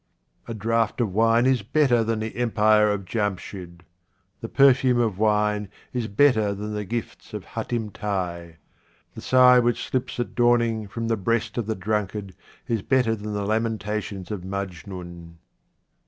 A 0.47 0.55
DRAUGHT 0.55 0.99
of 0.99 1.13
wine 1.13 1.45
is 1.45 1.61
better 1.61 2.03
than 2.03 2.21
the 2.21 2.35
empire 2.35 2.89
of 2.89 3.05
Jamshid. 3.05 3.83
The 4.39 4.49
perfume 4.49 4.97
of 4.99 5.19
wine 5.19 5.69
is 5.93 6.07
better 6.07 6.55
than 6.55 6.73
the 6.73 6.85
gifts 6.85 7.35
of 7.35 7.45
Hatim 7.45 7.91
Tai. 7.91 8.55
The 9.13 9.21
sigh 9.21 9.59
which 9.59 9.87
slips 9.87 10.19
at 10.19 10.33
dawning 10.33 10.87
from 10.87 11.07
the 11.07 11.17
breast 11.17 11.55
of 11.59 11.67
the 11.67 11.75
drunkard 11.75 12.33
is 12.67 12.81
better 12.81 13.13
than 13.15 13.33
the 13.33 13.45
lamentations 13.45 14.31
of 14.31 14.41
Majnun. 14.43 15.35